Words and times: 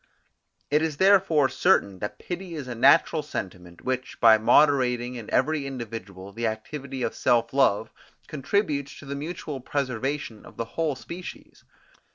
It 0.71 0.81
is 0.81 0.97
therefore 0.97 1.47
certain 1.47 1.99
that 1.99 2.17
pity 2.17 2.55
is 2.55 2.67
a 2.67 2.73
natural 2.73 3.21
sentiment, 3.21 3.83
which, 3.85 4.19
by 4.19 4.39
moderating 4.39 5.13
in 5.13 5.29
every 5.31 5.67
individual 5.67 6.31
the 6.31 6.47
activity 6.47 7.03
of 7.03 7.13
self 7.13 7.53
love, 7.53 7.91
contributes 8.25 8.97
to 8.97 9.05
the 9.05 9.13
mutual 9.13 9.59
preservation 9.59 10.43
of 10.43 10.57
the 10.57 10.65
whole 10.73 10.95
species. 10.95 11.65